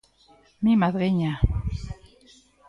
[0.63, 1.31] Mi madriña!